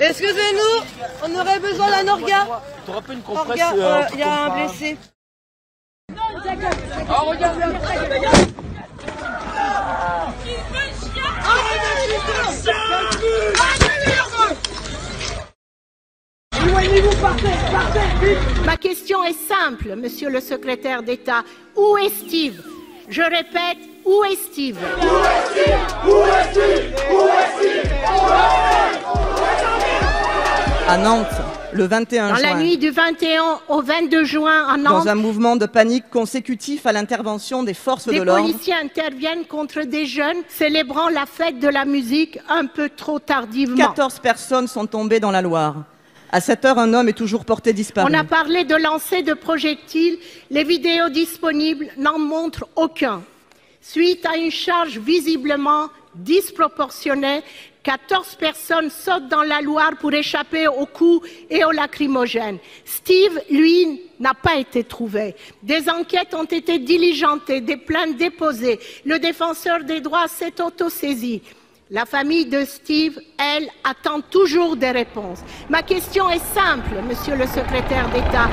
[0.00, 0.84] Excusez-nous,
[1.22, 2.46] on aurait besoin d'un orga.
[2.86, 4.98] T'auras pas une Orga, compresse euh, il y a un blessé.
[18.64, 21.42] Ma question est simple, monsieur le secrétaire d'État.
[21.76, 22.62] Où est Steve?
[23.08, 24.78] Je répète, où est Steve?
[30.88, 31.26] À Nantes,
[31.72, 35.14] le 21 Dans la juin, nuit du 21 au 22 juin à dans Nantes, un
[35.14, 40.06] mouvement de panique consécutif à l'intervention des forces des de l'ordre, policiers interviennent contre des
[40.06, 43.76] jeunes célébrant la fête de la musique un peu trop tardivement.
[43.76, 45.76] 14 personnes sont tombées dans la Loire.
[46.34, 48.10] À cette heure, un homme est toujours porté disparu.
[48.10, 50.18] On a parlé de lancer de projectiles.
[50.50, 53.22] Les vidéos disponibles n'en montrent aucun.
[53.82, 57.42] Suite à une charge visiblement disproportionnée,
[57.82, 62.58] 14 personnes sautent dans la Loire pour échapper aux coups et aux lacrymogènes.
[62.86, 65.34] Steve, lui, n'a pas été trouvé.
[65.62, 68.80] Des enquêtes ont été diligentées, des plaintes déposées.
[69.04, 71.42] Le défenseur des droits s'est autosaisi.
[71.90, 75.40] La famille de Steve, elle, attend toujours des réponses.
[75.68, 78.48] Ma question est simple, monsieur le secrétaire d'État.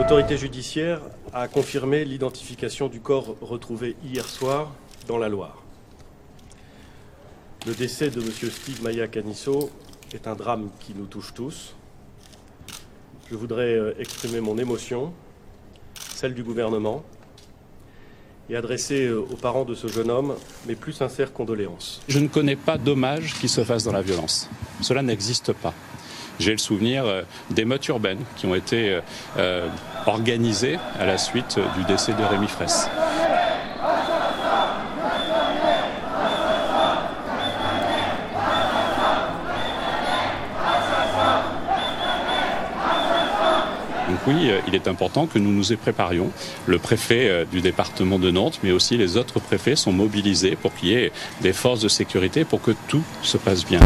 [0.00, 1.02] L'autorité judiciaire
[1.34, 4.72] a confirmé l'identification du corps retrouvé hier soir
[5.06, 5.62] dans la Loire.
[7.66, 8.30] Le décès de M.
[8.50, 9.70] Steve Maya Canisso
[10.14, 11.74] est un drame qui nous touche tous.
[13.30, 15.12] Je voudrais euh, exprimer mon émotion,
[16.14, 17.04] celle du gouvernement,
[18.48, 20.34] et adresser euh, aux parents de ce jeune homme
[20.66, 22.00] mes plus sincères condoléances.
[22.08, 24.48] Je ne connais pas d'hommage qui se fasse dans la violence.
[24.80, 25.74] Cela n'existe pas.
[26.40, 27.20] J'ai le souvenir euh,
[27.50, 29.00] d'émeutes urbaines qui ont été euh,
[29.36, 29.68] euh,
[30.06, 32.88] organisées à la suite du décès de Rémi Fraisse.
[44.26, 46.30] Oui, il est important que nous nous y préparions.
[46.66, 50.90] Le préfet du département de Nantes, mais aussi les autres préfets sont mobilisés pour qu'il
[50.90, 53.80] y ait des forces de sécurité pour que tout se passe bien.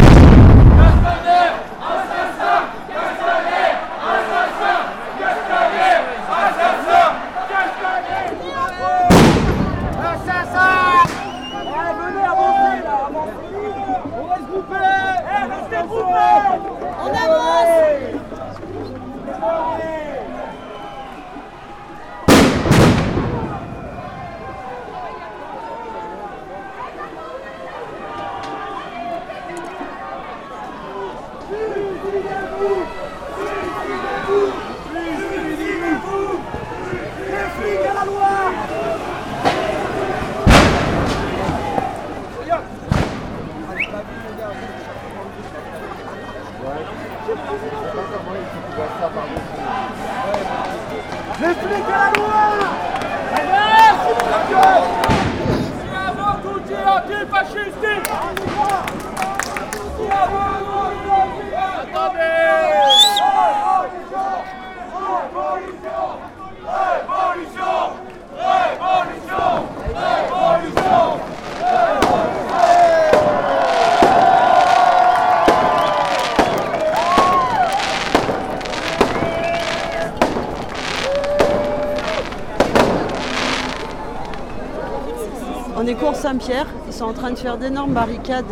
[85.85, 86.67] On est cours Saint-Pierre.
[86.89, 88.45] Ils sont en train de faire d'énormes barricades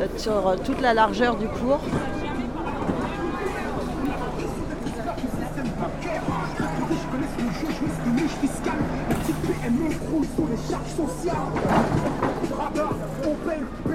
[0.00, 1.80] euh, sur euh, toute la largeur du cours.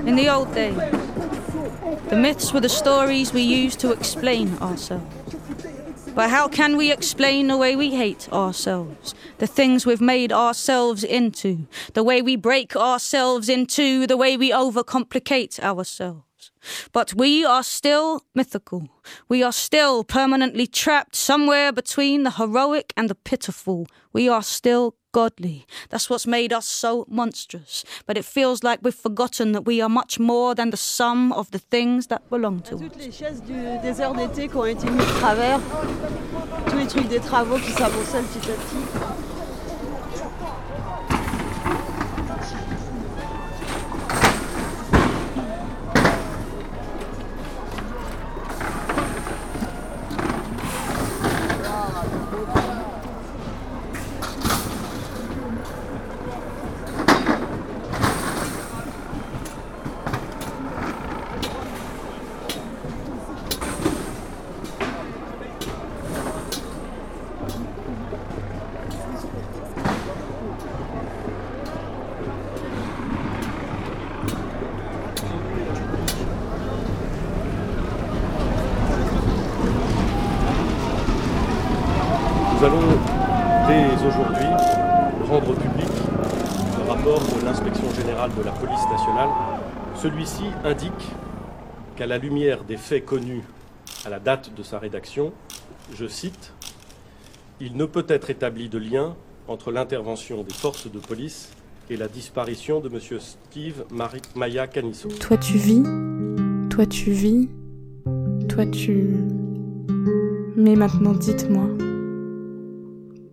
[0.07, 0.75] In the old days,
[2.10, 5.34] the myths were the stories we used to explain ourselves.
[6.15, 9.13] But how can we explain the way we hate ourselves?
[9.39, 14.50] The things we've made ourselves into, the way we break ourselves into, the way we
[14.50, 16.51] overcomplicate ourselves.
[16.94, 18.88] But we are still mythical.
[19.27, 23.85] We are still permanently trapped somewhere between the heroic and the pitiful.
[24.13, 25.65] We are still godly.
[25.91, 27.85] That's what's made us so monstrous.
[28.06, 31.50] But it feels like we've forgotten that we are much more than the sum of
[31.51, 32.81] the things that belong to us.
[32.81, 35.59] Toutes les chaises du désert d'été qui ont été mises de travers,
[36.67, 39.34] tous les trucs des travaux qui petit à petit.
[84.03, 84.47] Aujourd'hui
[85.30, 85.89] rendre public
[86.77, 89.30] le rapport de l'inspection générale de la police nationale.
[89.95, 90.92] Celui-ci indique
[91.95, 93.44] qu'à la lumière des faits connus
[94.06, 95.33] à la date de sa rédaction,
[95.94, 96.53] je cite,
[97.59, 99.15] Il ne peut être établi de lien
[99.47, 101.50] entre l'intervention des forces de police
[101.89, 103.00] et la disparition de M.
[103.19, 103.86] Steve
[104.36, 105.09] Maya Canisso.
[105.19, 105.83] Toi tu vis,
[106.69, 107.50] toi tu vis,
[108.50, 109.18] toi tu...
[110.57, 111.68] Mais maintenant dites-moi,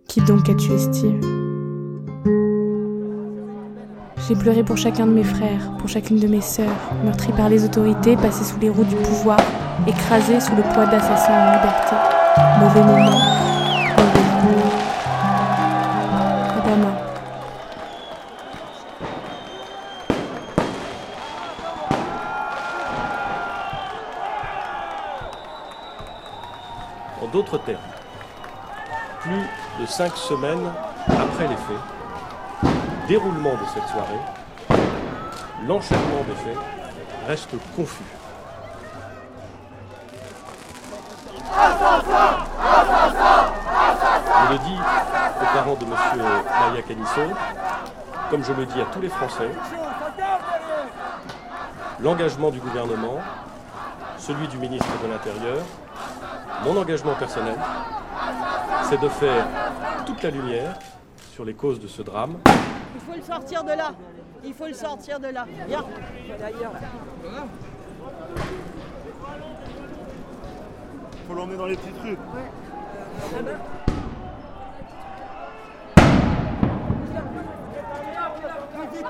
[0.09, 1.21] qui donc a tué Steve
[4.29, 6.69] J'ai pleuré pour chacun de mes frères, pour chacune de mes sœurs,
[7.05, 9.39] meurtris par les autorités, passés sous les roues du pouvoir,
[9.87, 11.97] écrasés sous le poids d'assassins en liberté.
[12.61, 13.19] Mauvais moment,
[13.97, 14.73] mauvais jour.
[16.59, 16.93] Adama,
[27.23, 27.92] En d'autres termes,
[29.93, 30.73] cinq semaines
[31.07, 32.73] après les faits,
[33.09, 34.21] déroulement de cette soirée,
[35.69, 36.57] l'enchaînement des faits
[37.29, 38.03] reste confus.
[44.39, 44.79] Je le dis
[45.43, 45.95] aux parents de M.
[46.71, 47.35] Maya Canisso,
[48.31, 49.51] comme je le dis à tous les Français,
[52.01, 53.21] l'engagement du gouvernement,
[54.17, 55.59] celui du ministre de l'Intérieur,
[56.65, 57.57] mon engagement personnel,
[58.85, 59.45] c'est de faire
[60.13, 60.79] toute la lumière
[61.33, 62.37] sur les causes de ce drame.
[62.95, 63.93] Il faut le sortir de là.
[64.45, 65.47] Il faut le sortir de là.
[65.67, 65.85] Viens.
[66.39, 67.45] D'ailleurs, là.
[71.27, 72.17] Faut l'emmener dans les petites rues.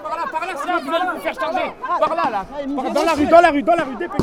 [0.02, 1.72] Par là, par là, sinon ils vont vous faire charger.
[2.00, 2.44] Par là, là.
[2.76, 4.20] Par- Dans la rue, dans la rue, dans la rue, dépêche.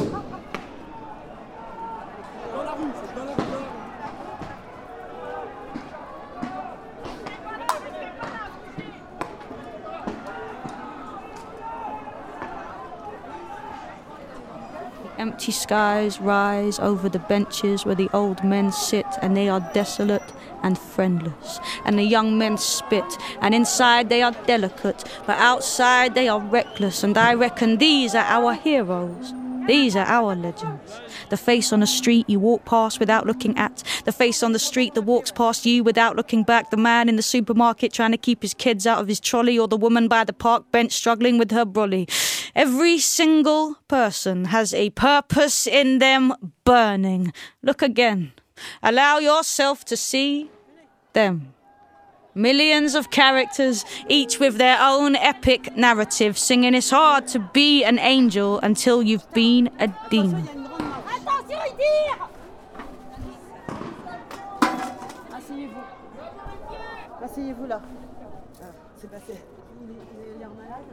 [15.19, 20.31] Empty skies rise over the benches where the old men sit, and they are desolate
[20.63, 21.59] and friendless.
[21.83, 27.03] And the young men spit, and inside they are delicate, but outside they are reckless.
[27.03, 29.33] And I reckon these are our heroes.
[29.67, 31.01] These are our legends.
[31.29, 33.83] The face on the street you walk past without looking at.
[34.05, 36.71] The face on the street that walks past you without looking back.
[36.71, 39.59] The man in the supermarket trying to keep his kids out of his trolley.
[39.59, 42.07] Or the woman by the park bench struggling with her brolly.
[42.55, 47.33] Every single person has a purpose in them burning.
[47.61, 48.33] Look again.
[48.81, 50.49] Allow yourself to see
[51.13, 51.53] them.
[52.35, 57.99] Millions of characters, each with their own epic narrative, singing it's hard to be an
[57.99, 60.47] angel until you've been a demon.
[67.21, 67.81] Asseyez-vous là.
[68.61, 68.65] Ah,
[68.95, 69.33] C'est passé.
[69.83, 70.85] Il est, il a l'air malade.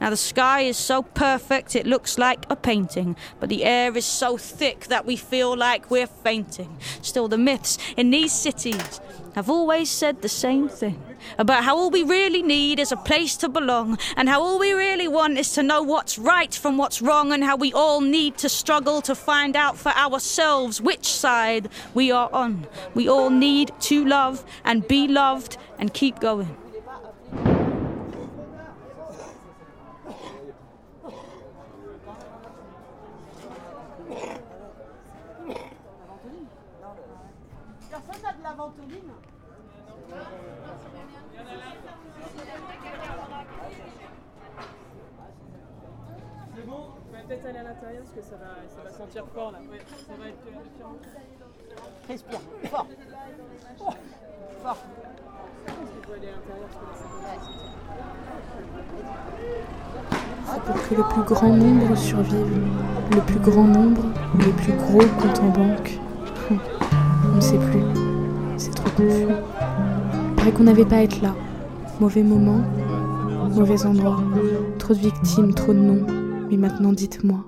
[0.00, 4.06] Now the sky is so perfect it looks like a painting, but the air is
[4.06, 6.78] so thick that we feel like we're fainting.
[7.02, 9.00] Still, the myths in these cities
[9.34, 11.02] have always said the same thing
[11.38, 14.72] about how all we really need is a place to belong, and how all we
[14.72, 18.36] really want is to know what's right from what's wrong, and how we all need
[18.38, 22.66] to struggle to find out for ourselves which side we are on.
[22.94, 26.56] We all need to love and be loved and keep going.
[52.08, 52.86] Respire, fort.
[54.62, 54.76] Fort.
[55.68, 56.30] Il sentir.
[60.52, 62.66] C'est pour que le plus grand nombre survive.
[63.14, 64.02] Le plus grand nombre
[64.38, 66.00] les plus gros comptes en banque.
[66.50, 66.58] Hum,
[67.32, 67.84] On ne sait plus.
[68.56, 69.26] C'est trop confus.
[70.36, 71.34] Paraît qu'on n'avait pas à être là.
[72.00, 72.60] Mauvais moment,
[73.54, 74.18] mauvais endroit.
[74.78, 76.06] Trop de victimes, trop de noms.
[76.50, 77.38] Mais maintenant dites-moi.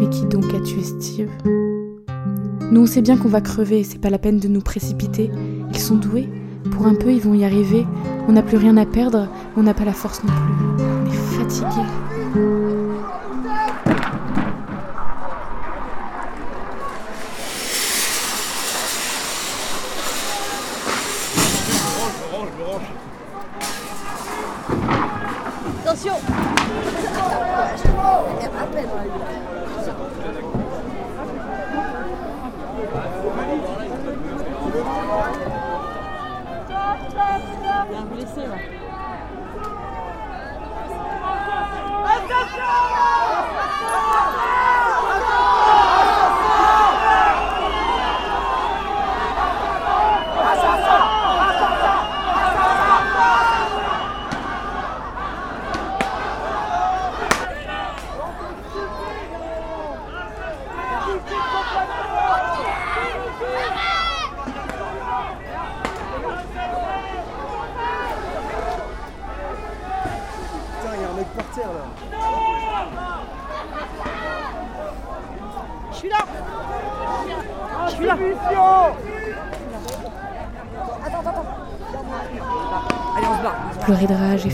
[0.00, 1.30] Mais qui donc a tué Steve?
[2.70, 5.30] Nous on sait bien qu'on va crever, c'est pas la peine de nous précipiter.
[5.70, 6.28] Ils sont doués.
[6.70, 7.86] Pour un peu, ils vont y arriver.
[8.28, 10.84] On n'a plus rien à perdre, on n'a pas la force non plus.
[10.84, 11.68] On est fatigués.
[25.84, 26.12] Attention
[37.90, 38.88] WCO.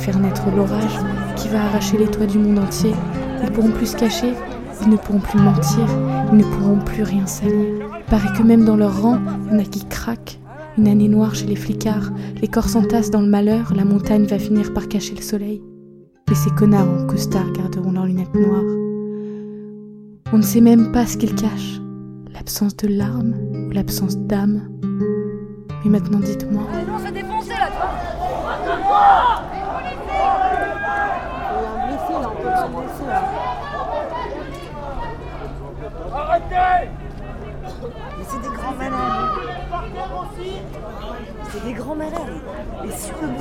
[0.05, 0.99] Faire naître l'orage
[1.35, 2.93] qui va arracher les toits du monde entier.
[3.43, 4.35] Ils pourront plus se cacher,
[4.83, 5.87] ils ne pourront plus mentir,
[6.31, 7.89] ils ne pourront plus rien salir.
[8.09, 10.39] Paraît que même dans leur rang, il y en a qui craquent.
[10.77, 12.11] Une année noire chez les flicards,
[12.43, 15.63] les corps s'entassent dans le malheur, la montagne va finir par cacher le soleil.
[16.29, 18.63] Mais ces connards en costard garderont leurs lunettes noires.
[20.33, 21.81] On ne sait même pas ce qu'ils cachent,
[22.35, 24.69] l'absence de larmes ou l'absence d'âme.
[25.85, 26.85] Mais maintenant dites-moi, Il
[31.87, 33.23] blessé là, on peut se blesser là.
[38.19, 39.31] Mais c'est des grands malades.
[41.51, 42.41] C'est des grands malades.
[42.85, 43.35] Et sur le de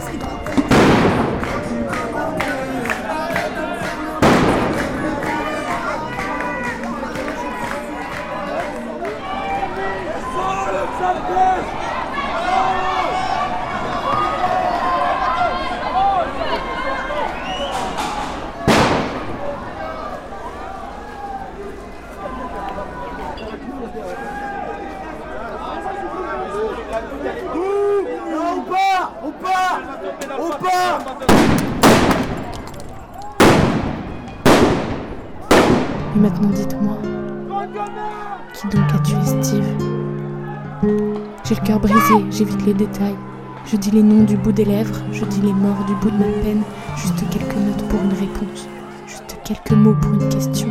[41.63, 43.15] cœur brisé, j'évite les détails.
[43.65, 46.17] Je dis les noms du bout des lèvres, je dis les morts du bout de
[46.17, 46.61] ma peine,
[46.97, 48.67] juste quelques notes pour une réponse,
[49.07, 50.69] juste quelques mots pour une question.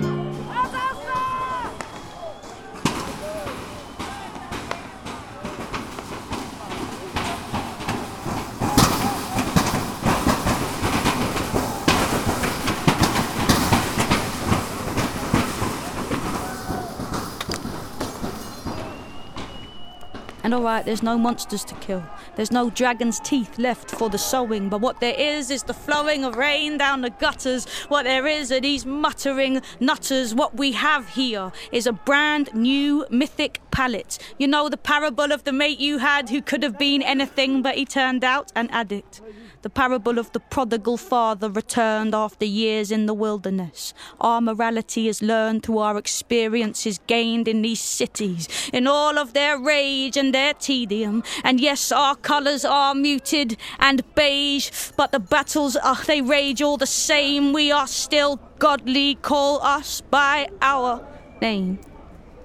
[20.53, 22.05] And alright, there's no monsters to kill.
[22.37, 24.69] There's no dragon's teeth left for the sowing.
[24.69, 27.67] But what there is is the flowing of rain down the gutters.
[27.89, 30.35] What there is are these muttering nutters.
[30.35, 34.19] What we have here is a brand new mythic palette.
[34.37, 37.77] You know the parable of the mate you had who could have been anything, but
[37.77, 39.23] he turned out an addict.
[39.63, 43.95] The parable of the prodigal father returned after years in the wilderness.
[44.21, 49.57] Our morality is learned through our experiences gained in these cities, in all of their
[49.57, 51.23] rage and their tedium.
[51.45, 56.77] And yes, our colours are muted and beige, but the battles, uh, they rage all
[56.77, 57.53] the same.
[57.53, 61.07] We are still godly, call us by our
[61.41, 61.79] name.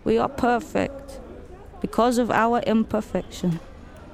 [0.03, 1.19] We are perfect
[1.81, 3.59] because of our imperfection.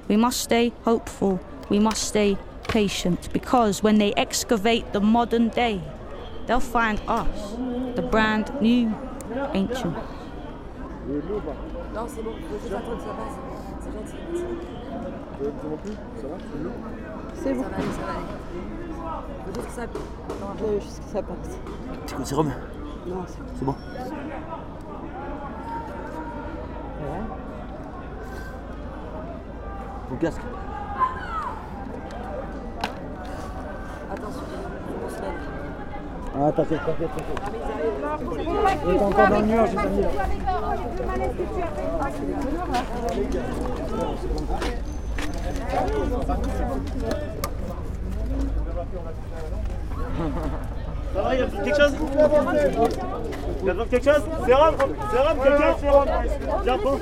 [0.07, 1.41] We must stay hopeful.
[1.69, 5.81] We must stay patient because when they excavate the modern day,
[6.47, 7.55] they'll find us,
[7.95, 8.93] the brand new
[9.53, 9.95] ancient.
[12.07, 13.37] C'est bon, faut juste attendre que ça passe.
[22.25, 22.49] C'est gentil,
[36.35, 37.53] Ah, t'inquiète, t'inquiète, t'inquiète.
[38.87, 40.09] Il est encore dans le mur, j'ai pas mis là.
[51.13, 54.53] Ça va, il y a quelque chose Il y a besoin de quelque chose C'est
[54.53, 54.75] Rome
[55.11, 56.09] C'est Rome, quelqu'un C'est Rome
[56.63, 56.99] Viens, prends.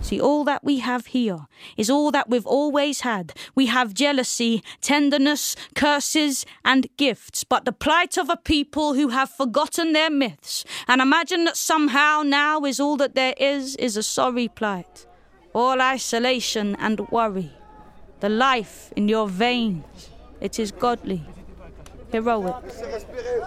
[0.00, 3.34] See, all that we have here is all that we've always had.
[3.54, 9.30] We have jealousy, tenderness, curses, and gifts, but the plight of a people who have
[9.30, 14.02] forgotten their myths and imagine that somehow now is all that there is, is a
[14.02, 15.06] sorry plight.
[15.52, 17.52] All isolation and worry.
[18.20, 21.22] The life in your veins, it is godly,
[22.12, 22.54] heroic.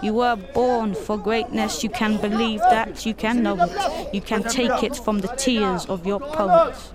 [0.02, 1.82] You were born for greatness.
[1.82, 3.06] You can believe that.
[3.06, 4.14] You can know it.
[4.14, 6.92] You can take it from the tears of your poets.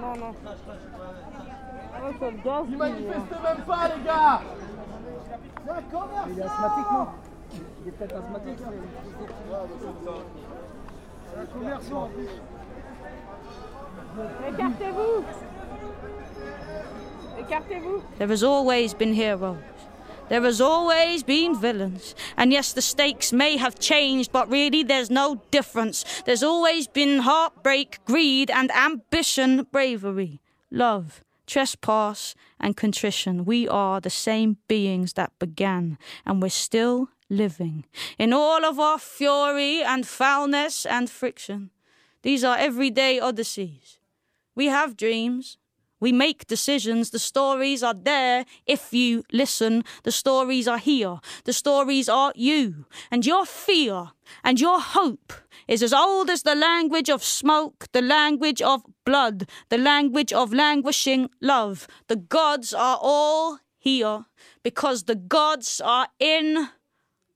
[0.00, 0.34] Non, non.
[2.18, 3.04] Quel gaz, Il lui,
[3.42, 4.40] même pas, les gars
[5.64, 7.06] Il est asthmatique, non
[7.82, 8.58] Il est peut-être asthmatique.
[11.30, 12.28] C'est un commerçant en plus.
[18.18, 19.56] There has always been heroes.
[20.28, 22.14] There has always been villains.
[22.36, 26.04] And yes, the stakes may have changed, but really there's no difference.
[26.24, 31.22] There's always been heartbreak, greed, and ambition, bravery, love,
[31.52, 33.44] trespass, and contrition.
[33.44, 37.84] We are the same beings that began, and we're still living.
[38.18, 41.70] In all of our fury and foulness and friction,
[42.22, 43.98] these are everyday odysseys.
[44.54, 45.58] We have dreams.
[46.02, 47.10] We make decisions.
[47.10, 49.84] The stories are there if you listen.
[50.02, 51.20] The stories are here.
[51.44, 52.86] The stories are you.
[53.12, 54.10] And your fear
[54.42, 55.32] and your hope
[55.68, 60.52] is as old as the language of smoke, the language of blood, the language of
[60.52, 61.86] languishing love.
[62.08, 64.24] The gods are all here
[64.64, 66.68] because the gods are in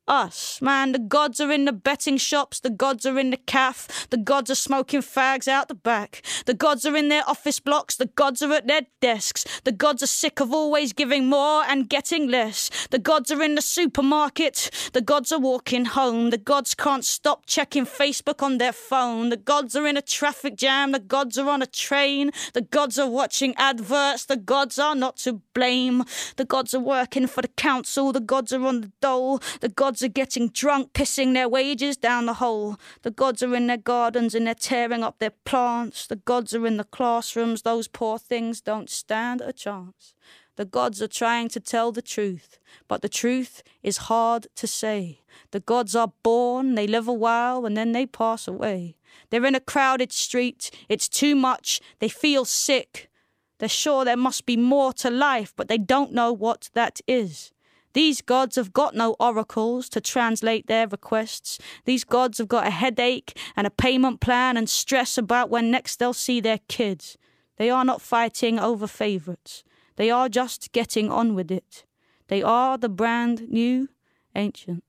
[0.08, 0.92] us, man.
[0.92, 4.50] The gods are in the betting shops, the gods are in the caff, the gods
[4.50, 8.42] are smoking fags out the back, the gods are in their office blocks, the gods
[8.42, 12.70] are at their desks, the gods are sick of always giving more and getting less,
[12.90, 17.46] the gods are in the supermarket, the gods are walking home, the gods can't stop
[17.46, 21.48] checking Facebook on their phone, the gods are in a traffic jam, the gods are
[21.48, 26.04] on a train, the gods are watching adverts, the gods are not to blame,
[26.36, 29.95] the gods are working for the council, the gods are on the dole, the gods
[30.02, 32.76] are getting drunk, pissing their wages down the hole.
[33.02, 36.06] The gods are in their gardens and they're tearing up their plants.
[36.06, 37.62] The gods are in the classrooms.
[37.62, 40.14] Those poor things don't stand a chance.
[40.56, 45.20] The gods are trying to tell the truth, but the truth is hard to say.
[45.50, 48.96] The gods are born, they live a while, and then they pass away.
[49.28, 53.10] They're in a crowded street, it's too much, they feel sick.
[53.58, 57.52] They're sure there must be more to life, but they don't know what that is.
[57.96, 61.58] These gods have got no oracles to translate their requests.
[61.86, 65.96] These gods have got a headache and a payment plan and stress about when next
[65.96, 67.16] they'll see their kids.
[67.56, 69.64] They are not fighting over favourites.
[69.96, 71.86] They are just getting on with it.
[72.28, 73.88] They are the brand new
[74.34, 74.84] ancients.